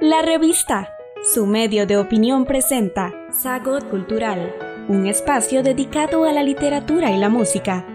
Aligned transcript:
La 0.00 0.22
revista, 0.22 0.90
su 1.22 1.46
medio 1.46 1.86
de 1.86 1.96
opinión 1.96 2.44
presenta 2.44 3.12
Sagot 3.30 3.88
Cultural, 3.88 4.54
un 4.88 5.06
espacio 5.06 5.62
dedicado 5.62 6.24
a 6.24 6.32
la 6.32 6.42
literatura 6.42 7.10
y 7.10 7.18
la 7.18 7.28
música. 7.28 7.86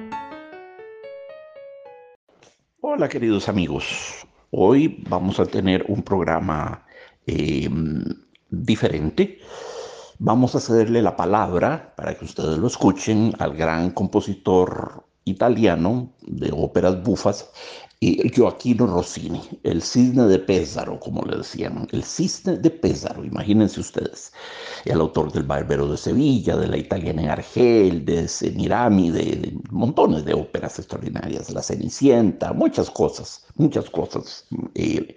Hola 2.79 3.07
queridos 3.07 3.47
amigos, 3.49 4.25
hoy 4.49 5.03
vamos 5.07 5.39
a 5.39 5.45
tener 5.45 5.85
un 5.87 6.01
programa 6.01 6.85
em, 7.25 8.03
diferente. 8.49 9.39
Vamos 10.17 10.55
a 10.55 10.59
cederle 10.59 11.01
la 11.01 11.15
palabra 11.15 11.93
para 11.95 12.15
que 12.17 12.25
ustedes 12.25 12.57
lo 12.57 12.67
escuchen 12.67 13.33
al 13.37 13.55
gran 13.55 13.91
compositor 13.91 15.05
italiano 15.23 16.13
de 16.21 16.51
óperas 16.51 17.01
bufas, 17.03 17.51
y 18.03 18.73
Rossini, 18.73 19.39
el 19.61 19.83
cisne 19.83 20.23
de 20.23 20.39
Pésaro, 20.39 20.99
como 20.99 21.21
le 21.21 21.37
decían, 21.37 21.87
el 21.91 22.03
cisne 22.03 22.57
de 22.57 22.71
Pésaro, 22.71 23.23
imagínense 23.23 23.79
ustedes, 23.79 24.33
el 24.85 24.99
autor 24.99 25.31
del 25.31 25.43
Barbero 25.43 25.87
de 25.87 25.97
Sevilla, 25.97 26.57
de 26.57 26.67
la 26.67 26.77
Italiana 26.77 27.21
en 27.21 27.29
Argel, 27.29 28.03
de 28.03 28.27
Semirami, 28.27 29.11
de, 29.11 29.55
montones 29.69 30.25
de 30.25 30.33
óperas 30.33 30.79
extraordinarias, 30.79 31.51
La 31.51 31.61
Cenicienta, 31.61 32.53
muchas 32.53 32.89
cosas, 32.89 33.45
muchas 33.57 33.87
cosas, 33.91 34.47
eh, 34.73 35.15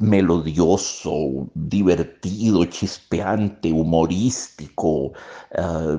melodioso, 0.00 1.50
divertido, 1.52 2.64
chispeante, 2.64 3.70
humorístico, 3.70 5.12
uh, 5.58 5.98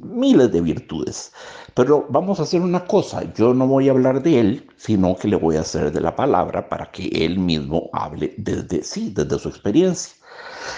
miles 0.00 0.52
de 0.52 0.60
virtudes. 0.60 1.32
Pero 1.74 2.06
vamos 2.08 2.38
a 2.38 2.44
hacer 2.44 2.60
una 2.60 2.84
cosa, 2.86 3.32
yo 3.34 3.54
no 3.54 3.66
voy 3.66 3.88
a 3.88 3.92
hablar 3.92 4.22
de 4.22 4.40
él, 4.40 4.68
sino 4.76 5.16
que 5.16 5.28
le 5.28 5.36
voy 5.36 5.56
a 5.56 5.60
hacer 5.60 5.92
de 5.92 6.00
la 6.00 6.14
palabra 6.14 6.68
para 6.68 6.90
que 6.90 7.08
él 7.08 7.38
mismo 7.38 7.90
hable 7.92 8.34
desde 8.38 8.82
sí, 8.82 9.12
desde 9.14 9.38
su 9.38 9.48
experiencia. 9.48 10.14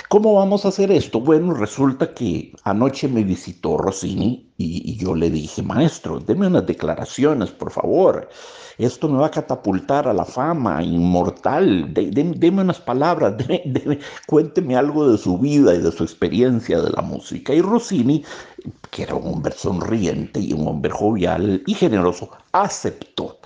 ¿Cómo 0.09 0.35
vamos 0.35 0.65
a 0.65 0.69
hacer 0.69 0.93
esto? 0.93 1.21
Bueno, 1.21 1.53
resulta 1.53 2.15
que 2.15 2.53
anoche 2.63 3.09
me 3.09 3.25
visitó 3.25 3.77
Rossini 3.77 4.53
y, 4.57 4.97
yo 4.97 5.15
le 5.15 5.31
dije, 5.31 5.63
maestro, 5.63 6.21
deme 6.21 6.47
unas 6.47 6.67
declaraciones, 6.67 7.51
por 7.51 7.73
favor. 7.73 8.29
Esto 8.79 9.09
me 9.09 9.19
va 9.19 9.27
a 9.27 9.31
catapultar 9.31 10.07
a 10.07 10.13
la 10.13 10.25
fama 10.25 10.83
inmortal. 10.83 11.93
deme 11.93 12.63
unas 12.63 12.81
palabras, 12.81 13.35
cuénteme 14.27 14.77
algo 14.77 15.11
de 15.11 15.19
su 15.19 15.39
vida 15.39 15.75
y 15.75 15.79
de 15.79 15.91
su 15.91 16.05
experiencia 16.05 16.81
de 16.81 16.91
la 16.91 17.03
música. 17.03 17.53
Y 17.53 17.61
Rossini, 17.61 18.25
que 18.91 19.03
era 19.03 19.15
un 19.15 19.35
hombre 19.35 19.55
sonriente 19.55 20.39
y 20.41 20.53
un 20.53 20.69
hombre 20.69 20.93
jovial 20.93 21.63
y 21.67 21.75
generoso, 21.75 22.31
aceptó. 22.53 23.39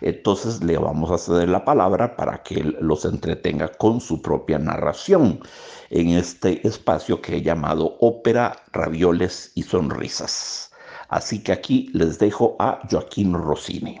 Entonces 0.00 0.62
le 0.62 0.78
vamos 0.78 1.10
a 1.10 1.18
ceder 1.18 1.48
la 1.48 1.64
palabra 1.64 2.16
para 2.16 2.42
que 2.42 2.56
él 2.56 2.76
los 2.80 3.04
entretenga 3.04 3.68
con 3.68 4.00
su 4.00 4.22
propia 4.22 4.58
narración 4.58 5.40
en 5.90 6.10
este 6.10 6.66
espacio 6.66 7.20
que 7.20 7.36
he 7.36 7.42
llamado 7.42 7.96
Ópera, 8.00 8.56
Ravioles 8.72 9.52
y 9.54 9.62
Sonrisas. 9.62 10.70
Así 11.08 11.42
que 11.42 11.52
aquí 11.52 11.90
les 11.92 12.18
dejo 12.18 12.56
a 12.58 12.80
Joaquín 12.90 13.34
Rossini. 13.34 14.00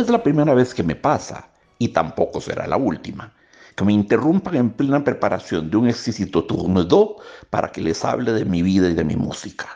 Es 0.00 0.08
la 0.08 0.22
primera 0.22 0.54
vez 0.54 0.74
que 0.74 0.82
me 0.82 0.96
pasa, 0.96 1.48
y 1.78 1.88
tampoco 1.88 2.40
será 2.40 2.66
la 2.66 2.76
última, 2.76 3.32
que 3.76 3.84
me 3.84 3.92
interrumpan 3.92 4.56
en 4.56 4.70
plena 4.70 5.02
preparación 5.04 5.70
de 5.70 5.76
un 5.76 5.88
exquisito 5.88 6.44
tourne 6.44 6.86
para 7.50 7.72
que 7.72 7.80
les 7.80 8.04
hable 8.04 8.32
de 8.32 8.44
mi 8.44 8.62
vida 8.62 8.88
y 8.88 8.94
de 8.94 9.04
mi 9.04 9.16
música. 9.16 9.66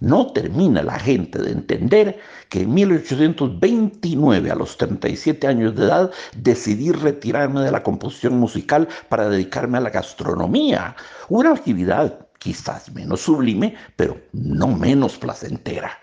No 0.00 0.32
termina 0.32 0.82
la 0.82 0.98
gente 0.98 1.38
de 1.40 1.52
entender 1.52 2.18
que 2.48 2.62
en 2.62 2.74
1829, 2.74 4.50
a 4.50 4.56
los 4.56 4.76
37 4.76 5.46
años 5.46 5.76
de 5.76 5.84
edad, 5.84 6.10
decidí 6.36 6.90
retirarme 6.90 7.60
de 7.60 7.70
la 7.70 7.84
composición 7.84 8.36
musical 8.38 8.88
para 9.08 9.28
dedicarme 9.28 9.78
a 9.78 9.82
la 9.82 9.90
gastronomía, 9.90 10.96
una 11.28 11.52
actividad 11.52 12.26
quizás 12.38 12.92
menos 12.92 13.20
sublime, 13.20 13.76
pero 13.94 14.20
no 14.32 14.66
menos 14.66 15.16
placentera. 15.18 15.96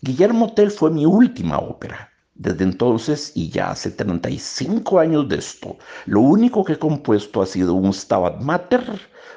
Guillermo 0.00 0.54
Tell 0.54 0.70
fue 0.70 0.92
mi 0.92 1.04
última 1.04 1.58
ópera. 1.58 2.12
Desde 2.38 2.62
entonces, 2.62 3.32
y 3.34 3.50
ya 3.50 3.72
hace 3.72 3.90
35 3.90 5.00
años 5.00 5.28
de 5.28 5.36
esto, 5.36 5.76
lo 6.06 6.20
único 6.20 6.64
que 6.64 6.74
he 6.74 6.78
compuesto 6.78 7.42
ha 7.42 7.46
sido 7.46 7.74
un 7.74 7.92
Stabat 7.92 8.40
Mater, 8.40 8.84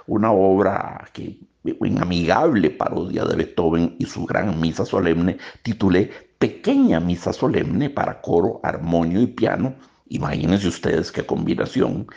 una 0.06 0.32
obra 0.32 1.10
que 1.12 1.40
en 1.64 2.00
amigable 2.00 2.70
parodia 2.70 3.26
de 3.26 3.36
Beethoven 3.36 3.96
y 3.98 4.06
su 4.06 4.26
gran 4.28 4.60
misa 4.62 4.86
solemne, 4.86 5.38
titulé 5.64 6.12
Pequeña 6.38 7.00
Misa 7.00 7.34
Solemne 7.34 7.90
para 7.90 8.22
coro, 8.22 8.60
armonio 8.64 9.22
y 9.22 9.28
piano. 9.28 9.76
Imagínense 10.10 10.68
ustedes 10.68 11.12
qué 11.12 11.26
combinación. 11.26 12.08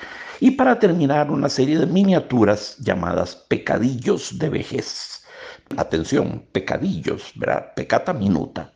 Y 0.40 0.52
para 0.52 0.78
terminar, 0.78 1.30
una 1.30 1.48
serie 1.48 1.78
de 1.78 1.86
miniaturas 1.86 2.76
llamadas 2.78 3.36
Pecadillos 3.48 4.38
de 4.38 4.48
Vejez 4.50 5.24
atención, 5.76 6.44
pecadillos, 6.52 7.32
¿verdad? 7.36 7.72
Pecata 7.74 8.12
minuta. 8.12 8.72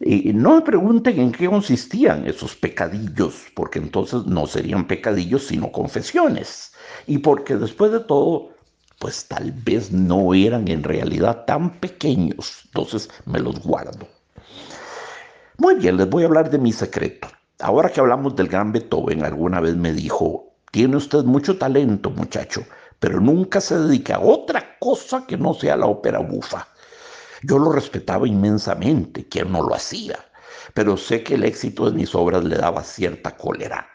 No 0.00 0.56
me 0.56 0.60
pregunten 0.60 1.18
en 1.18 1.32
qué 1.32 1.46
consistían 1.46 2.26
esos 2.26 2.54
pecadillos, 2.54 3.46
porque 3.54 3.78
entonces 3.78 4.26
no 4.26 4.46
serían 4.46 4.86
pecadillos 4.86 5.46
sino 5.46 5.72
confesiones. 5.72 6.72
Y 7.06 7.18
porque 7.18 7.56
después 7.56 7.92
de 7.92 8.00
todo, 8.00 8.50
pues 8.98 9.26
tal 9.26 9.52
vez 9.52 9.92
no 9.92 10.34
eran 10.34 10.68
en 10.68 10.82
realidad 10.82 11.44
tan 11.46 11.80
pequeños, 11.80 12.62
entonces 12.66 13.08
me 13.24 13.38
los 13.38 13.60
guardo. 13.60 14.06
Muy 15.58 15.76
bien, 15.76 15.96
les 15.96 16.08
voy 16.08 16.24
a 16.24 16.26
hablar 16.26 16.50
de 16.50 16.58
mi 16.58 16.72
secreto. 16.72 17.28
Ahora 17.60 17.88
que 17.88 18.00
hablamos 18.00 18.36
del 18.36 18.48
gran 18.48 18.72
Beethoven, 18.72 19.24
alguna 19.24 19.60
vez 19.60 19.76
me 19.76 19.92
dijo, 19.92 20.52
tiene 20.72 20.98
usted 20.98 21.24
mucho 21.24 21.56
talento, 21.56 22.10
muchacho, 22.10 22.62
pero 23.00 23.18
nunca 23.18 23.62
se 23.62 23.78
dedica 23.78 24.16
a 24.16 24.20
otra 24.20 24.76
cosa 24.78 25.26
que 25.26 25.38
no 25.38 25.54
sea 25.54 25.76
la 25.78 25.86
ópera 25.86 26.18
bufa. 26.18 26.68
Yo 27.48 27.60
lo 27.60 27.70
respetaba 27.70 28.26
inmensamente, 28.26 29.24
quien 29.28 29.52
no 29.52 29.62
lo 29.62 29.72
hacía, 29.72 30.18
pero 30.74 30.96
sé 30.96 31.22
que 31.22 31.34
el 31.34 31.44
éxito 31.44 31.88
de 31.88 31.96
mis 31.96 32.12
obras 32.12 32.42
le 32.42 32.56
daba 32.56 32.82
cierta 32.82 33.36
cólera. 33.36 33.86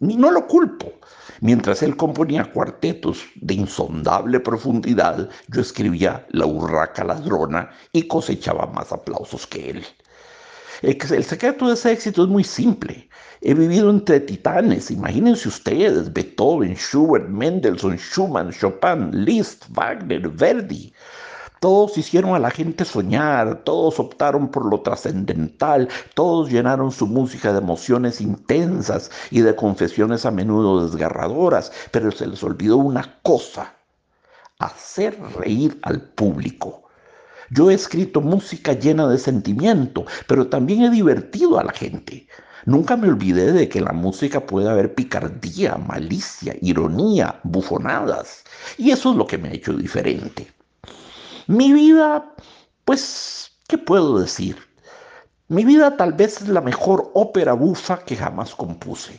Y 0.00 0.16
no 0.16 0.32
lo 0.32 0.48
culpo. 0.48 0.92
Mientras 1.40 1.84
él 1.84 1.96
componía 1.96 2.50
cuartetos 2.50 3.22
de 3.36 3.54
insondable 3.54 4.40
profundidad, 4.40 5.28
yo 5.46 5.60
escribía 5.60 6.26
La 6.30 6.46
urraca 6.46 7.04
ladrona 7.04 7.70
y 7.92 8.08
cosechaba 8.08 8.66
más 8.66 8.90
aplausos 8.90 9.46
que 9.46 9.70
él. 9.70 9.86
El 10.82 11.24
secreto 11.24 11.68
de 11.68 11.74
ese 11.74 11.92
éxito 11.92 12.24
es 12.24 12.28
muy 12.28 12.42
simple. 12.42 13.08
He 13.42 13.54
vivido 13.54 13.90
entre 13.90 14.18
titanes, 14.18 14.90
imagínense 14.90 15.46
ustedes, 15.46 16.12
Beethoven, 16.12 16.74
Schubert, 16.74 17.28
Mendelssohn, 17.28 17.96
Schumann, 17.96 18.50
Chopin, 18.50 19.10
Liszt, 19.12 19.66
Wagner, 19.70 20.28
Verdi. 20.28 20.92
Todos 21.60 21.98
hicieron 21.98 22.34
a 22.34 22.38
la 22.38 22.50
gente 22.50 22.84
soñar, 22.84 23.62
todos 23.64 23.98
optaron 23.98 24.48
por 24.48 24.64
lo 24.66 24.80
trascendental, 24.80 25.88
todos 26.14 26.50
llenaron 26.50 26.92
su 26.92 27.06
música 27.06 27.52
de 27.52 27.58
emociones 27.58 28.20
intensas 28.20 29.10
y 29.30 29.40
de 29.40 29.56
confesiones 29.56 30.24
a 30.24 30.30
menudo 30.30 30.86
desgarradoras, 30.86 31.72
pero 31.90 32.12
se 32.12 32.28
les 32.28 32.42
olvidó 32.44 32.76
una 32.76 33.18
cosa, 33.22 33.74
hacer 34.60 35.18
reír 35.36 35.78
al 35.82 36.00
público. 36.00 36.84
Yo 37.50 37.70
he 37.70 37.74
escrito 37.74 38.20
música 38.20 38.74
llena 38.74 39.08
de 39.08 39.18
sentimiento, 39.18 40.04
pero 40.26 40.48
también 40.48 40.82
he 40.82 40.90
divertido 40.90 41.58
a 41.58 41.64
la 41.64 41.72
gente. 41.72 42.28
Nunca 42.66 42.96
me 42.96 43.08
olvidé 43.08 43.52
de 43.52 43.68
que 43.68 43.78
en 43.78 43.86
la 43.86 43.92
música 43.92 44.46
puede 44.46 44.68
haber 44.68 44.94
picardía, 44.94 45.76
malicia, 45.76 46.54
ironía, 46.60 47.40
bufonadas. 47.42 48.44
Y 48.76 48.90
eso 48.90 49.10
es 49.10 49.16
lo 49.16 49.26
que 49.26 49.38
me 49.38 49.48
ha 49.48 49.54
hecho 49.54 49.72
diferente. 49.72 50.52
Mi 51.48 51.72
vida, 51.72 52.34
pues, 52.84 53.52
¿qué 53.68 53.78
puedo 53.78 54.18
decir? 54.20 54.58
Mi 55.48 55.64
vida 55.64 55.96
tal 55.96 56.12
vez 56.12 56.42
es 56.42 56.48
la 56.48 56.60
mejor 56.60 57.10
ópera 57.14 57.54
bufa 57.54 58.04
que 58.04 58.16
jamás 58.16 58.54
compuse. 58.54 59.18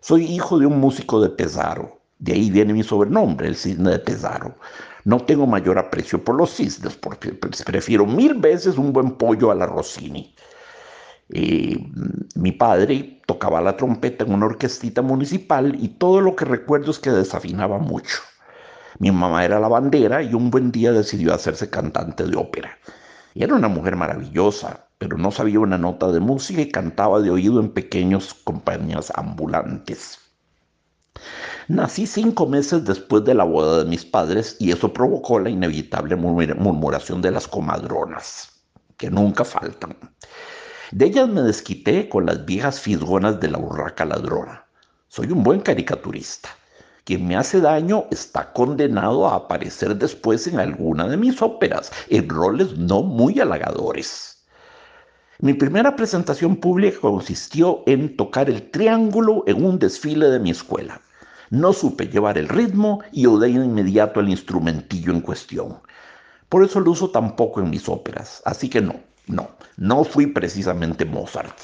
Soy 0.00 0.24
hijo 0.24 0.56
de 0.56 0.66
un 0.66 0.78
músico 0.78 1.20
de 1.20 1.30
Pesaro. 1.30 2.00
De 2.20 2.32
ahí 2.34 2.48
viene 2.48 2.72
mi 2.72 2.84
sobrenombre, 2.84 3.48
el 3.48 3.56
cisne 3.56 3.90
de 3.90 3.98
Pesaro. 3.98 4.54
No 5.02 5.18
tengo 5.18 5.48
mayor 5.48 5.80
aprecio 5.80 6.22
por 6.22 6.36
los 6.36 6.54
cisnes, 6.54 6.94
porque 6.94 7.32
prefiero 7.32 8.06
mil 8.06 8.34
veces 8.34 8.78
un 8.78 8.92
buen 8.92 9.18
pollo 9.18 9.50
a 9.50 9.56
la 9.56 9.66
Rossini. 9.66 10.32
Eh, 11.30 11.76
mi 12.36 12.52
padre 12.52 13.20
tocaba 13.26 13.60
la 13.60 13.76
trompeta 13.76 14.24
en 14.24 14.32
una 14.32 14.46
orquestita 14.46 15.02
municipal 15.02 15.74
y 15.74 15.88
todo 15.88 16.20
lo 16.20 16.36
que 16.36 16.44
recuerdo 16.44 16.92
es 16.92 17.00
que 17.00 17.10
desafinaba 17.10 17.78
mucho. 17.78 18.20
Mi 18.98 19.10
mamá 19.10 19.44
era 19.44 19.60
la 19.60 19.68
bandera 19.68 20.22
y 20.22 20.32
un 20.32 20.50
buen 20.50 20.72
día 20.72 20.92
decidió 20.92 21.34
hacerse 21.34 21.68
cantante 21.68 22.24
de 22.24 22.36
ópera. 22.36 22.78
Era 23.34 23.54
una 23.54 23.68
mujer 23.68 23.96
maravillosa, 23.96 24.86
pero 24.98 25.18
no 25.18 25.30
sabía 25.30 25.60
una 25.60 25.76
nota 25.76 26.10
de 26.10 26.20
música 26.20 26.62
y 26.62 26.70
cantaba 26.70 27.20
de 27.20 27.30
oído 27.30 27.60
en 27.60 27.70
pequeños 27.70 28.32
compañías 28.32 29.12
ambulantes. 29.14 30.18
Nací 31.68 32.06
cinco 32.06 32.46
meses 32.46 32.84
después 32.84 33.24
de 33.24 33.34
la 33.34 33.44
boda 33.44 33.82
de 33.82 33.90
mis 33.90 34.04
padres 34.04 34.56
y 34.58 34.72
eso 34.72 34.92
provocó 34.92 35.38
la 35.38 35.50
inevitable 35.50 36.16
murmuración 36.16 37.20
de 37.20 37.32
las 37.32 37.48
comadronas, 37.48 38.62
que 38.96 39.10
nunca 39.10 39.44
faltan. 39.44 39.96
De 40.92 41.06
ellas 41.06 41.28
me 41.28 41.42
desquité 41.42 42.08
con 42.08 42.26
las 42.26 42.44
viejas 42.46 42.80
fisgonas 42.80 43.40
de 43.40 43.48
la 43.50 43.58
urraca 43.58 44.04
ladrona. 44.04 44.64
Soy 45.08 45.32
un 45.32 45.42
buen 45.42 45.60
caricaturista. 45.60 46.48
Quien 47.06 47.24
me 47.24 47.36
hace 47.36 47.60
daño 47.60 48.06
está 48.10 48.52
condenado 48.52 49.28
a 49.28 49.36
aparecer 49.36 49.94
después 49.94 50.48
en 50.48 50.58
alguna 50.58 51.06
de 51.06 51.16
mis 51.16 51.40
óperas, 51.40 51.92
en 52.08 52.28
roles 52.28 52.76
no 52.76 53.04
muy 53.04 53.38
halagadores. 53.38 54.44
Mi 55.38 55.54
primera 55.54 55.94
presentación 55.94 56.56
pública 56.56 56.98
consistió 57.00 57.84
en 57.86 58.16
tocar 58.16 58.50
el 58.50 58.72
triángulo 58.72 59.44
en 59.46 59.64
un 59.64 59.78
desfile 59.78 60.26
de 60.30 60.40
mi 60.40 60.50
escuela. 60.50 61.00
No 61.48 61.72
supe 61.72 62.08
llevar 62.08 62.38
el 62.38 62.48
ritmo 62.48 63.04
y 63.12 63.26
odié 63.26 63.56
de 63.56 63.64
inmediato 63.66 64.18
el 64.18 64.28
instrumentillo 64.28 65.12
en 65.12 65.20
cuestión. 65.20 65.78
Por 66.48 66.64
eso 66.64 66.80
lo 66.80 66.90
uso 66.90 67.10
tampoco 67.10 67.60
en 67.60 67.70
mis 67.70 67.88
óperas, 67.88 68.42
así 68.44 68.68
que 68.68 68.80
no, 68.80 68.96
no, 69.28 69.50
no 69.76 70.02
fui 70.02 70.26
precisamente 70.26 71.04
Mozart. 71.04 71.56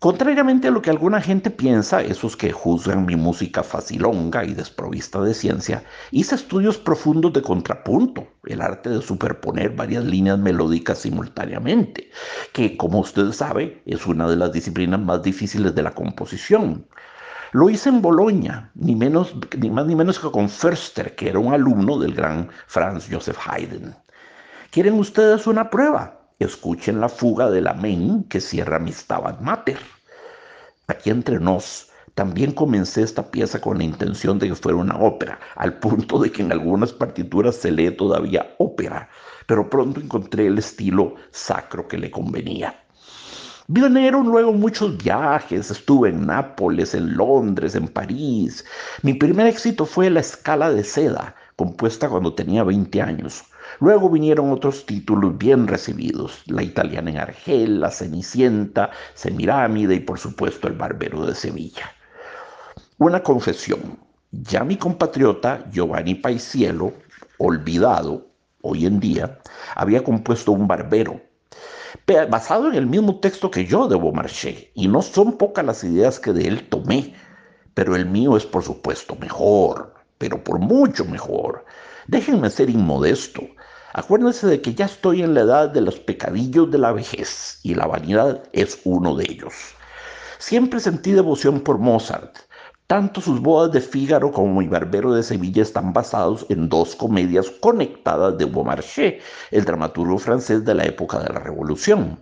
Contrariamente 0.00 0.68
a 0.68 0.70
lo 0.70 0.80
que 0.80 0.90
alguna 0.90 1.20
gente 1.20 1.50
piensa, 1.50 2.00
esos 2.02 2.36
que 2.36 2.52
juzgan 2.52 3.04
mi 3.04 3.16
música 3.16 3.64
facilonga 3.64 4.44
y 4.44 4.54
desprovista 4.54 5.20
de 5.20 5.34
ciencia, 5.34 5.82
hice 6.12 6.36
estudios 6.36 6.78
profundos 6.78 7.32
de 7.32 7.42
contrapunto, 7.42 8.28
el 8.44 8.60
arte 8.60 8.90
de 8.90 9.02
superponer 9.02 9.70
varias 9.70 10.04
líneas 10.04 10.38
melódicas 10.38 10.98
simultáneamente, 10.98 12.12
que 12.52 12.76
como 12.76 13.00
usted 13.00 13.32
sabe 13.32 13.82
es 13.86 14.06
una 14.06 14.28
de 14.30 14.36
las 14.36 14.52
disciplinas 14.52 15.00
más 15.00 15.20
difíciles 15.20 15.74
de 15.74 15.82
la 15.82 15.90
composición. 15.90 16.86
Lo 17.50 17.68
hice 17.68 17.88
en 17.88 18.00
Bolonia, 18.00 18.70
ni, 18.76 18.94
menos, 18.94 19.34
ni 19.58 19.68
más 19.68 19.86
ni 19.86 19.96
menos 19.96 20.20
que 20.20 20.30
con 20.30 20.48
Förster, 20.48 21.16
que 21.16 21.28
era 21.30 21.40
un 21.40 21.52
alumno 21.52 21.98
del 21.98 22.14
gran 22.14 22.50
Franz 22.68 23.08
Joseph 23.10 23.38
Haydn. 23.48 23.96
¿Quieren 24.70 24.94
ustedes 24.94 25.48
una 25.48 25.70
prueba? 25.70 26.17
Escuchen 26.38 27.00
la 27.00 27.08
fuga 27.08 27.50
del 27.50 27.66
amén 27.66 28.24
que 28.28 28.40
cierra 28.40 28.78
mi 28.78 28.92
Stabat 28.92 29.40
Mater. 29.40 29.78
Aquí 30.86 31.10
entre 31.10 31.40
nos, 31.40 31.88
también 32.14 32.52
comencé 32.52 33.02
esta 33.02 33.28
pieza 33.28 33.60
con 33.60 33.78
la 33.78 33.82
intención 33.82 34.38
de 34.38 34.46
que 34.46 34.54
fuera 34.54 34.78
una 34.78 34.96
ópera, 34.98 35.40
al 35.56 35.80
punto 35.80 36.20
de 36.20 36.30
que 36.30 36.42
en 36.42 36.52
algunas 36.52 36.92
partituras 36.92 37.56
se 37.56 37.72
lee 37.72 37.90
todavía 37.90 38.54
ópera, 38.58 39.08
pero 39.46 39.68
pronto 39.68 40.00
encontré 40.00 40.46
el 40.46 40.58
estilo 40.58 41.16
sacro 41.32 41.88
que 41.88 41.98
le 41.98 42.08
convenía. 42.08 42.84
Vinieron 43.66 44.28
luego 44.28 44.52
muchos 44.52 44.96
viajes, 44.96 45.72
estuve 45.72 46.10
en 46.10 46.24
Nápoles, 46.24 46.94
en 46.94 47.16
Londres, 47.16 47.74
en 47.74 47.88
París. 47.88 48.64
Mi 49.02 49.14
primer 49.14 49.48
éxito 49.48 49.84
fue 49.84 50.08
La 50.08 50.20
Escala 50.20 50.70
de 50.70 50.84
Seda, 50.84 51.34
compuesta 51.56 52.08
cuando 52.08 52.32
tenía 52.32 52.62
20 52.62 53.02
años. 53.02 53.42
Luego 53.80 54.10
vinieron 54.10 54.50
otros 54.50 54.86
títulos 54.86 55.38
bien 55.38 55.66
recibidos, 55.66 56.42
La 56.46 56.62
italiana 56.62 57.10
en 57.10 57.18
Argel, 57.18 57.80
La 57.80 57.90
Cenicienta, 57.90 58.90
Semirámide 59.14 59.94
y 59.94 60.00
por 60.00 60.18
supuesto 60.18 60.68
El 60.68 60.74
Barbero 60.74 61.26
de 61.26 61.34
Sevilla. 61.34 61.92
Una 62.98 63.22
confesión, 63.22 63.98
ya 64.32 64.64
mi 64.64 64.76
compatriota 64.76 65.64
Giovanni 65.70 66.16
Paisiello, 66.16 66.92
olvidado 67.38 68.26
hoy 68.62 68.86
en 68.86 68.98
día, 68.98 69.38
había 69.76 70.02
compuesto 70.02 70.52
un 70.52 70.66
barbero, 70.66 71.20
basado 72.28 72.68
en 72.68 72.74
el 72.74 72.86
mismo 72.86 73.20
texto 73.20 73.50
que 73.50 73.64
yo 73.64 73.86
de 73.86 73.96
Beaumarchais, 73.96 74.66
y 74.74 74.88
no 74.88 75.02
son 75.02 75.38
pocas 75.38 75.64
las 75.64 75.84
ideas 75.84 76.18
que 76.18 76.32
de 76.32 76.48
él 76.48 76.68
tomé, 76.68 77.14
pero 77.74 77.94
el 77.94 78.06
mío 78.06 78.36
es 78.36 78.44
por 78.44 78.64
supuesto 78.64 79.14
mejor, 79.14 79.94
pero 80.18 80.42
por 80.42 80.58
mucho 80.58 81.04
mejor. 81.04 81.64
Déjenme 82.08 82.50
ser 82.50 82.70
inmodesto. 82.70 83.42
Acuérdense 83.94 84.46
de 84.46 84.60
que 84.60 84.74
ya 84.74 84.84
estoy 84.84 85.22
en 85.22 85.32
la 85.32 85.40
edad 85.40 85.70
de 85.70 85.80
los 85.80 85.98
pecadillos 85.98 86.70
de 86.70 86.76
la 86.78 86.92
vejez 86.92 87.58
y 87.62 87.74
la 87.74 87.86
vanidad 87.86 88.42
es 88.52 88.80
uno 88.84 89.16
de 89.16 89.24
ellos. 89.24 89.54
Siempre 90.38 90.78
sentí 90.78 91.12
devoción 91.12 91.60
por 91.60 91.78
Mozart. 91.78 92.36
Tanto 92.86 93.20
sus 93.20 93.40
bodas 93.40 93.72
de 93.72 93.80
Fígaro 93.80 94.30
como 94.30 94.60
Mi 94.60 94.68
Barbero 94.68 95.12
de 95.12 95.22
Sevilla 95.22 95.62
están 95.62 95.92
basados 95.92 96.44
en 96.50 96.68
dos 96.68 96.94
comedias 96.96 97.50
conectadas 97.60 98.36
de 98.36 98.44
Beaumarchais, 98.44 99.22
el 99.50 99.64
dramaturgo 99.64 100.18
francés 100.18 100.64
de 100.64 100.74
la 100.74 100.84
época 100.84 101.18
de 101.20 101.32
la 101.32 101.40
Revolución. 101.40 102.18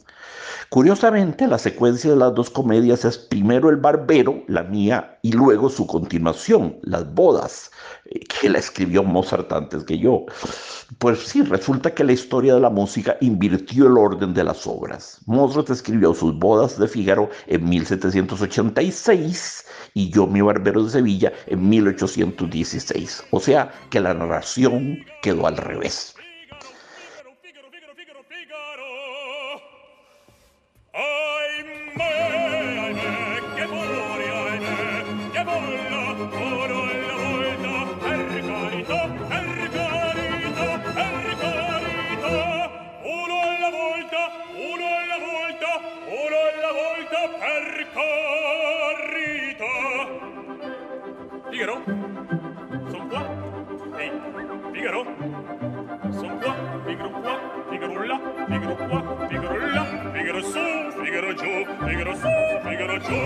Curiosamente, 0.68 1.46
la 1.46 1.58
secuencia 1.58 2.10
de 2.10 2.16
las 2.16 2.34
dos 2.34 2.50
comedias 2.50 3.04
es 3.04 3.16
primero 3.16 3.70
El 3.70 3.76
Barbero, 3.76 4.42
la 4.48 4.64
mía, 4.64 5.18
y 5.22 5.30
luego 5.30 5.70
su 5.70 5.86
continuación, 5.86 6.76
Las 6.82 7.14
Bodas, 7.14 7.70
eh, 8.06 8.18
que 8.20 8.50
la 8.50 8.58
escribió 8.58 9.04
Mozart 9.04 9.52
antes 9.52 9.84
que 9.84 9.96
yo. 9.98 10.26
Pues 10.98 11.20
sí, 11.20 11.42
resulta 11.42 11.94
que 11.94 12.02
la 12.02 12.12
historia 12.12 12.54
de 12.54 12.60
la 12.60 12.70
música 12.70 13.16
invirtió 13.20 13.86
el 13.86 13.96
orden 13.96 14.34
de 14.34 14.42
las 14.42 14.66
obras. 14.66 15.20
Mozart 15.26 15.70
escribió 15.70 16.12
sus 16.14 16.36
Bodas 16.36 16.76
de 16.78 16.88
Fígaro 16.88 17.30
en 17.46 17.68
1786 17.68 19.66
y 19.94 20.10
yo 20.10 20.26
mi 20.26 20.40
Barbero 20.40 20.82
de 20.82 20.90
Sevilla 20.90 21.32
en 21.46 21.68
1816. 21.68 23.24
O 23.30 23.38
sea 23.38 23.70
que 23.90 24.00
la 24.00 24.14
narración 24.14 24.98
quedó 25.22 25.46
al 25.46 25.56
revés. 25.56 26.16
Figaro 51.50 51.76
Son 52.90 53.08
qua 53.08 53.22
Ehi 53.98 54.10
Figaro 54.72 55.02
Son 56.12 56.38
qua 56.38 56.52
Figaro 56.86 57.10
qua 57.22 57.34
Figaro 57.70 58.02
là 58.04 58.16
Figaro 58.46 58.76
qua 58.76 59.00
Figaro 59.28 59.58
là 59.74 59.84
Figaro 60.12 60.42
su. 60.42 60.62
Figaro 61.02 61.30
giù 61.34 61.52
Figaro 61.86 62.14
su. 62.14 62.28
Figaro 62.68 62.96
giù 63.00 63.16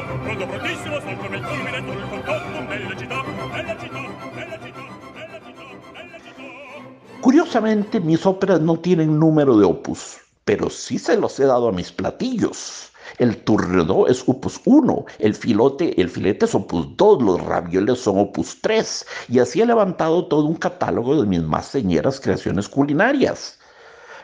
Curiosamente 7.21 8.01
mis 8.01 8.25
óperas 8.25 8.61
no 8.61 8.79
tienen 8.79 9.19
número 9.19 9.59
de 9.59 9.65
opus, 9.65 10.19
pero 10.45 10.71
sí 10.71 10.99
se 10.99 11.17
los 11.17 11.39
he 11.39 11.45
dado 11.45 11.69
a 11.69 11.73
mis 11.73 11.93
platillos. 11.93 12.91
El 13.19 13.37
turredó 13.45 14.07
es 14.07 14.23
opus 14.27 14.61
1, 14.65 15.05
el 15.19 15.35
filote, 15.35 16.01
el 16.01 16.09
filete 16.09 16.47
es 16.47 16.55
opus 16.55 16.97
2, 16.97 17.23
los 17.23 17.43
ravioles 17.43 18.01
son 18.01 18.19
opus 18.19 18.61
3, 18.61 19.07
y 19.29 19.39
así 19.39 19.61
he 19.61 19.67
levantado 19.67 20.27
todo 20.27 20.45
un 20.45 20.57
catálogo 20.57 21.21
de 21.21 21.27
mis 21.27 21.43
más 21.43 21.67
señeras 21.67 22.21
creaciones 22.21 22.69
culinarias. 22.69 23.59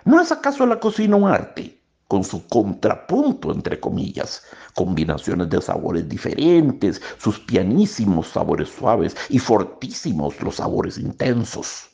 ¿No 0.04 0.20
es 0.20 0.30
acaso 0.30 0.66
la 0.66 0.78
cocina 0.78 1.16
un 1.16 1.28
arte? 1.28 1.80
Con 2.08 2.22
su 2.22 2.46
contrapunto, 2.46 3.50
entre 3.50 3.80
comillas, 3.80 4.42
combinaciones 4.74 5.50
de 5.50 5.60
sabores 5.60 6.08
diferentes, 6.08 7.02
sus 7.18 7.40
pianísimos 7.40 8.28
sabores 8.28 8.68
suaves 8.68 9.16
y 9.28 9.40
fortísimos 9.40 10.40
los 10.40 10.56
sabores 10.56 10.98
intensos. 10.98 11.90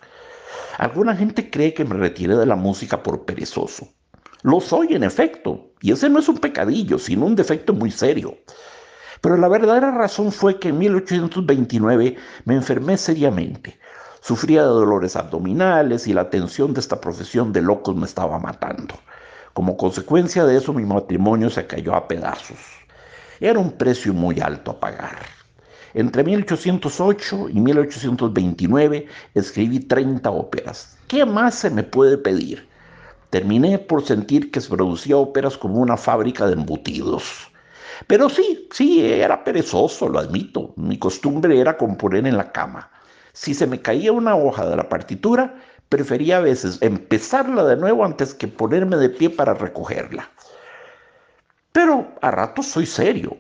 Alguna 0.77 1.17
gente 1.17 1.51
cree 1.51 1.73
que 1.73 1.85
me 1.85 1.95
retiré 1.95 2.37
de 2.37 2.45
la 2.45 2.57
música 2.57 3.03
por 3.03 3.25
perezoso. 3.25 3.89
Lo 4.43 4.61
soy, 4.61 4.95
en 4.95 5.05
efecto, 5.05 5.71
y 5.81 5.93
ese 5.93 6.09
no 6.09 6.19
es 6.19 6.29
un 6.29 6.39
pecadillo, 6.39 6.99
sino 6.99 7.27
un 7.27 7.37
defecto 7.37 7.73
muy 7.73 7.91
serio. 7.91 8.37
Pero 9.21 9.37
la 9.37 9.47
verdadera 9.47 9.93
razón 9.93 10.33
fue 10.33 10.59
que 10.59 10.71
en 10.71 10.79
1829 10.79 12.17
me 12.45 12.55
enfermé 12.55 12.97
seriamente. 12.97 13.79
Sufría 14.21 14.63
de 14.63 14.69
dolores 14.69 15.15
abdominales 15.15 16.09
y 16.09 16.13
la 16.13 16.29
tensión 16.29 16.75
de 16.75 16.81
esta 16.81 17.01
profesión 17.01 17.53
de 17.53 17.63
locos 17.63 17.95
me 17.95 18.07
estaba 18.07 18.39
matando. 18.41 18.95
Como 19.53 19.77
consecuencia 19.77 20.45
de 20.45 20.57
eso 20.57 20.73
mi 20.73 20.85
matrimonio 20.85 21.51
se 21.51 21.67
cayó 21.67 21.95
a 21.95 22.09
pedazos. 22.09 22.59
Era 23.39 23.61
un 23.61 23.71
precio 23.71 24.13
muy 24.13 24.41
alto 24.41 24.73
a 24.73 24.81
pagar. 24.81 25.19
Entre 25.95 26.25
1808 26.25 27.49
y 27.51 27.61
1829 27.61 29.07
escribí 29.35 29.81
30 29.81 30.31
óperas. 30.31 30.97
¿Qué 31.07 31.25
más 31.25 31.55
se 31.57 31.71
me 31.71 31.83
puede 31.83 32.17
pedir? 32.19 32.72
Terminé 33.33 33.79
por 33.79 34.05
sentir 34.05 34.51
que 34.51 34.61
se 34.61 34.69
producía 34.69 35.17
óperas 35.17 35.57
como 35.57 35.81
una 35.81 35.97
fábrica 35.97 36.47
de 36.47 36.53
embutidos. 36.53 37.51
Pero 38.07 38.29
sí, 38.29 38.69
sí, 38.71 39.11
era 39.11 39.43
perezoso, 39.43 40.07
lo 40.07 40.19
admito. 40.19 40.75
Mi 40.77 40.99
costumbre 40.99 41.59
era 41.59 41.79
componer 41.79 42.27
en 42.27 42.37
la 42.37 42.53
cama. 42.53 42.91
Si 43.33 43.55
se 43.55 43.67
me 43.67 43.81
caía 43.81 44.13
una 44.13 44.37
hoja 44.37 44.67
de 44.67 44.77
la 44.77 44.87
partitura, 44.87 45.55
prefería 45.89 46.37
a 46.37 46.41
veces 46.41 46.77
empezarla 46.83 47.65
de 47.65 47.77
nuevo 47.77 48.05
antes 48.05 48.35
que 48.35 48.49
ponerme 48.49 48.99
de 48.99 49.09
pie 49.09 49.31
para 49.31 49.55
recogerla. 49.55 50.31
Pero 51.73 52.13
a 52.21 52.31
ratos 52.33 52.67
soy 52.67 52.85
serio. 52.85 53.39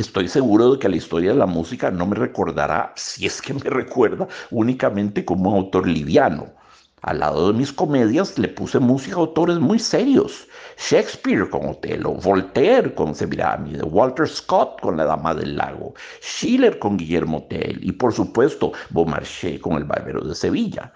Estoy 0.00 0.26
seguro 0.26 0.72
de 0.72 0.78
que 0.80 0.88
la 0.88 0.96
historia 0.96 1.30
de 1.30 1.38
la 1.38 1.46
música 1.46 1.92
no 1.92 2.08
me 2.08 2.16
recordará, 2.16 2.92
si 2.96 3.24
es 3.24 3.40
que 3.40 3.54
me 3.54 3.60
recuerda, 3.70 4.26
únicamente 4.50 5.24
como 5.24 5.50
un 5.50 5.58
autor 5.58 5.86
liviano. 5.86 6.56
Al 7.02 7.18
lado 7.20 7.52
de 7.52 7.58
mis 7.58 7.72
comedias 7.72 8.38
le 8.38 8.48
puse 8.48 8.78
música 8.78 9.16
a 9.16 9.20
autores 9.20 9.58
muy 9.58 9.78
serios. 9.78 10.48
Shakespeare 10.78 11.48
con 11.50 11.68
Otelo, 11.68 12.14
Voltaire 12.14 12.94
con 12.94 13.14
Semirami, 13.14 13.76
Walter 13.82 14.26
Scott 14.26 14.80
con 14.80 14.96
La 14.96 15.04
Dama 15.04 15.34
del 15.34 15.56
Lago, 15.56 15.92
Schiller 16.22 16.78
con 16.78 16.96
Guillermo 16.96 17.46
Tell 17.50 17.78
y 17.84 17.92
por 17.92 18.14
supuesto 18.14 18.72
Beaumarchais 18.90 19.60
con 19.60 19.74
El 19.74 19.84
Barbero 19.84 20.22
de 20.22 20.34
Sevilla. 20.34 20.92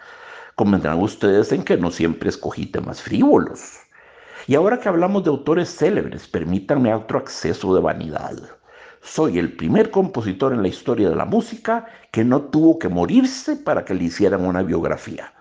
Convendrán 0.57 1.00
ustedes 1.00 1.52
en 1.52 1.62
que 1.64 1.76
no 1.76 1.90
siempre 1.90 2.30
escogí 2.30 2.64
temas 2.64 3.02
frívolos. 3.02 3.78
Y 4.47 4.54
ahora 4.54 4.80
que 4.80 4.88
hablamos 4.88 5.23
de 5.25 5.30
autores 5.30 5.69
célebres, 5.69 6.26
permítanme 6.26 6.95
otro 6.95 7.19
acceso 7.19 7.75
de 7.75 7.83
vanidad. 7.83 8.38
Soy 9.02 9.38
el 9.38 9.52
primer 9.54 9.90
compositor 9.90 10.54
en 10.54 10.62
la 10.62 10.69
historia 10.69 11.11
de 11.11 11.16
la 11.16 11.26
música 11.26 11.87
que 12.11 12.25
no 12.25 12.40
tuvo 12.45 12.78
que 12.78 12.88
morirse 12.88 13.57
para 13.57 13.85
que 13.85 13.95
le 13.95 14.04
hicieran 14.04 14.47
una 14.47 14.62
biografía. 14.62 15.35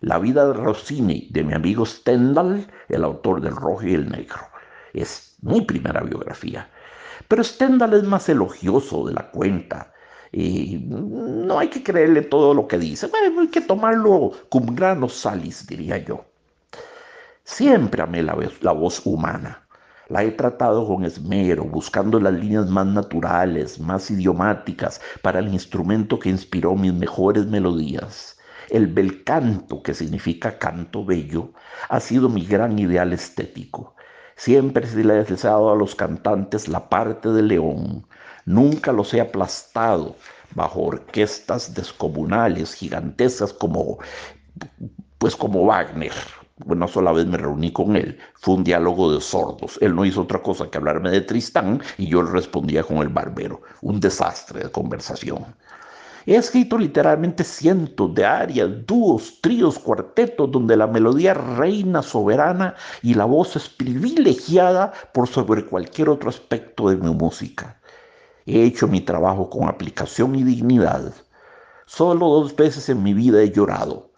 La 0.00 0.18
vida 0.18 0.46
de 0.46 0.52
Rossini, 0.52 1.28
de 1.30 1.42
mi 1.42 1.54
amigo 1.54 1.84
Stendhal, 1.84 2.66
el 2.88 3.04
autor 3.04 3.40
del 3.40 3.56
Rojo 3.56 3.84
y 3.84 3.94
el 3.94 4.08
Negro. 4.08 4.40
Es 4.92 5.36
mi 5.42 5.60
primera 5.62 6.02
biografía. 6.02 6.70
Pero 7.26 7.42
Stendhal 7.42 7.94
es 7.94 8.04
más 8.04 8.28
elogioso 8.28 9.06
de 9.06 9.14
la 9.14 9.30
cuenta. 9.30 9.92
Y 10.30 10.78
no 10.88 11.58
hay 11.58 11.68
que 11.68 11.82
creerle 11.82 12.22
todo 12.22 12.54
lo 12.54 12.68
que 12.68 12.78
dice. 12.78 13.06
Bueno, 13.08 13.40
hay 13.40 13.48
que 13.48 13.60
tomarlo 13.60 14.32
cum 14.48 14.74
grano 14.74 15.08
salis, 15.08 15.66
diría 15.66 15.98
yo. 15.98 16.24
Siempre 17.44 18.02
amé 18.02 18.22
la, 18.22 18.36
la 18.60 18.72
voz 18.72 19.04
humana. 19.04 19.66
La 20.08 20.22
he 20.22 20.30
tratado 20.30 20.86
con 20.86 21.04
esmero, 21.04 21.64
buscando 21.64 22.20
las 22.20 22.32
líneas 22.32 22.70
más 22.70 22.86
naturales, 22.86 23.78
más 23.78 24.10
idiomáticas 24.10 25.00
para 25.22 25.40
el 25.40 25.48
instrumento 25.48 26.18
que 26.18 26.30
inspiró 26.30 26.74
mis 26.74 26.94
mejores 26.94 27.46
melodías. 27.46 28.37
El 28.70 28.86
bel 28.86 29.24
canto, 29.24 29.82
que 29.82 29.94
significa 29.94 30.58
canto 30.58 31.04
bello, 31.04 31.52
ha 31.88 32.00
sido 32.00 32.28
mi 32.28 32.44
gran 32.44 32.78
ideal 32.78 33.12
estético. 33.12 33.94
Siempre 34.36 34.86
se 34.86 35.04
le 35.04 35.20
he 35.20 35.24
deseado 35.24 35.72
a 35.72 35.76
los 35.76 35.94
cantantes 35.94 36.68
la 36.68 36.88
parte 36.88 37.30
de 37.30 37.42
león. 37.42 38.06
Nunca 38.44 38.92
los 38.92 39.12
he 39.14 39.20
aplastado 39.20 40.16
bajo 40.54 40.82
orquestas 40.82 41.74
descomunales, 41.74 42.74
gigantescas 42.74 43.52
como, 43.52 43.98
pues 45.18 45.34
como 45.36 45.64
Wagner 45.64 46.12
una 46.66 46.88
sola 46.88 47.12
vez 47.12 47.26
me 47.26 47.36
reuní 47.36 47.72
con 47.72 47.96
él, 47.96 48.18
fue 48.34 48.54
un 48.54 48.64
diálogo 48.64 49.12
de 49.12 49.20
sordos. 49.20 49.78
Él 49.80 49.94
no 49.94 50.04
hizo 50.04 50.22
otra 50.22 50.42
cosa 50.42 50.68
que 50.68 50.78
hablarme 50.78 51.10
de 51.10 51.20
Tristán 51.20 51.80
y 51.96 52.06
yo 52.08 52.22
le 52.22 52.30
respondía 52.30 52.82
con 52.82 52.98
el 52.98 53.08
barbero. 53.08 53.60
Un 53.82 54.00
desastre 54.00 54.64
de 54.64 54.70
conversación. 54.70 55.44
He 56.28 56.36
escrito 56.36 56.76
literalmente 56.76 57.42
cientos 57.42 58.14
de 58.14 58.22
arias, 58.22 58.68
dúos, 58.86 59.40
tríos, 59.40 59.78
cuartetos, 59.78 60.52
donde 60.52 60.76
la 60.76 60.86
melodía 60.86 61.32
reina 61.32 62.02
soberana 62.02 62.74
y 63.00 63.14
la 63.14 63.24
voz 63.24 63.56
es 63.56 63.70
privilegiada 63.70 64.92
por 65.14 65.26
sobre 65.26 65.64
cualquier 65.64 66.10
otro 66.10 66.28
aspecto 66.28 66.90
de 66.90 66.96
mi 66.96 67.14
música. 67.14 67.80
He 68.44 68.62
hecho 68.62 68.86
mi 68.86 69.00
trabajo 69.00 69.48
con 69.48 69.68
aplicación 69.68 70.34
y 70.34 70.42
dignidad. 70.42 71.14
Solo 71.86 72.28
dos 72.28 72.54
veces 72.54 72.90
en 72.90 73.02
mi 73.02 73.14
vida 73.14 73.40
he 73.40 73.50
llorado 73.50 74.10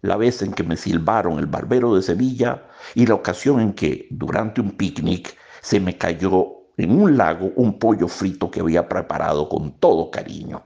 la 0.00 0.16
vez 0.16 0.40
en 0.40 0.54
que 0.54 0.62
me 0.62 0.78
silbaron 0.78 1.38
el 1.38 1.48
barbero 1.48 1.94
de 1.94 2.00
Sevilla 2.00 2.62
y 2.94 3.04
la 3.04 3.12
ocasión 3.12 3.60
en 3.60 3.74
que, 3.74 4.06
durante 4.10 4.62
un 4.62 4.70
picnic, 4.70 5.36
se 5.60 5.80
me 5.80 5.98
cayó 5.98 6.46
en 6.78 6.98
un 6.98 7.18
lago 7.18 7.52
un 7.56 7.78
pollo 7.78 8.08
frito 8.08 8.50
que 8.50 8.60
había 8.60 8.88
preparado 8.88 9.50
con 9.50 9.72
todo 9.72 10.10
cariño. 10.10 10.64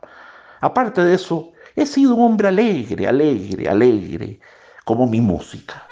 Aparte 0.62 1.02
de 1.02 1.14
eso, 1.14 1.52
he 1.74 1.84
sido 1.86 2.14
un 2.14 2.22
hombre 2.22 2.46
alegre, 2.46 3.08
alegre, 3.08 3.68
alegre, 3.68 4.38
como 4.84 5.08
mi 5.08 5.20
música. 5.20 5.91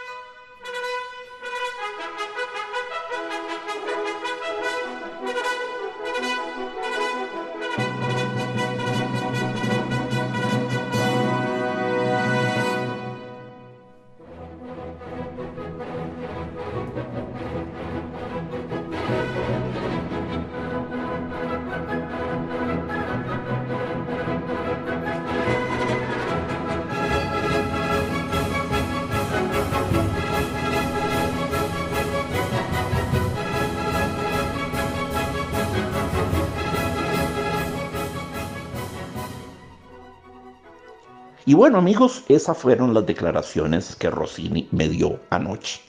Y 41.46 41.54
bueno 41.54 41.78
amigos, 41.78 42.22
esas 42.28 42.58
fueron 42.58 42.92
las 42.92 43.06
declaraciones 43.06 43.96
que 43.96 44.10
Rossini 44.10 44.68
me 44.72 44.88
dio 44.88 45.20
anoche. 45.30 45.80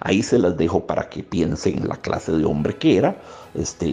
Ahí 0.00 0.22
se 0.22 0.38
las 0.38 0.56
dejo 0.56 0.86
para 0.86 1.08
que 1.08 1.22
piensen 1.22 1.78
en 1.78 1.88
la 1.88 1.96
clase 1.96 2.32
de 2.32 2.44
hombre 2.44 2.76
que 2.76 2.96
era, 2.96 3.20
este 3.54 3.88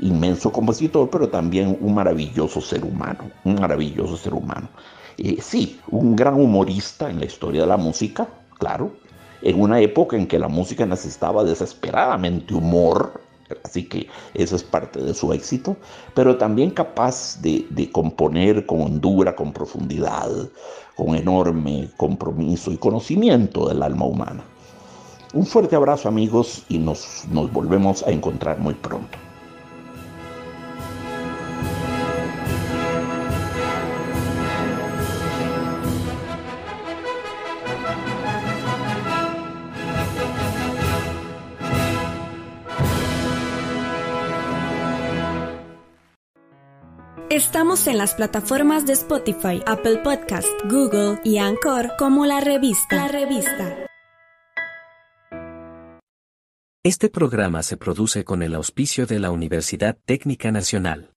inmenso 0.00 0.52
compositor, 0.52 1.08
pero 1.10 1.28
también 1.28 1.76
un 1.80 1.94
maravilloso 1.94 2.60
ser 2.60 2.84
humano, 2.84 3.30
un 3.44 3.54
maravilloso 3.54 4.16
ser 4.16 4.34
humano. 4.34 4.68
Eh, 5.18 5.38
sí, 5.40 5.80
un 5.88 6.14
gran 6.14 6.34
humorista 6.34 7.10
en 7.10 7.20
la 7.20 7.26
historia 7.26 7.62
de 7.62 7.66
la 7.66 7.76
música, 7.76 8.28
claro, 8.58 8.92
en 9.42 9.60
una 9.60 9.80
época 9.80 10.16
en 10.16 10.26
que 10.26 10.38
la 10.38 10.48
música 10.48 10.86
necesitaba 10.86 11.42
desesperadamente 11.42 12.54
humor, 12.54 13.20
Así 13.64 13.84
que 13.84 14.08
eso 14.34 14.56
es 14.56 14.62
parte 14.62 15.00
de 15.00 15.14
su 15.14 15.32
éxito, 15.32 15.76
pero 16.14 16.36
también 16.36 16.70
capaz 16.70 17.40
de, 17.40 17.90
componer 17.92 18.66
con 18.66 18.82
hondura, 18.82 19.34
con 19.34 19.52
profundidad, 19.52 20.30
con 20.96 21.14
enorme 21.14 21.88
compromiso 21.96 22.72
y 22.72 22.76
conocimiento 22.76 23.68
del 23.68 23.82
alma 23.82 24.06
humana. 24.06 24.44
Un 25.32 25.46
fuerte 25.46 25.76
abrazo 25.76 26.08
amigos 26.08 26.64
y 26.68 26.78
nos 26.78 27.24
volvemos 27.52 28.02
a 28.04 28.10
encontrar 28.10 28.58
muy 28.58 28.74
pronto. 28.74 29.18
Estamos 47.30 47.86
en 47.86 47.96
las 47.96 48.16
plataformas 48.16 48.86
de 48.86 48.92
Spotify, 48.92 49.62
Apple 49.64 49.98
Podcast, 49.98 50.48
Google 50.68 51.20
y 51.22 51.38
Anchor 51.38 51.92
como 51.96 52.26
la 52.26 52.40
revista. 52.40 52.96
La 52.96 53.06
revista. 53.06 53.86
Este 56.82 57.08
programa 57.08 57.62
se 57.62 57.76
produce 57.76 58.24
con 58.24 58.42
el 58.42 58.52
auspicio 58.56 59.06
de 59.06 59.20
la 59.20 59.30
Universidad 59.30 59.96
Técnica 60.04 60.50
Nacional. 60.50 61.12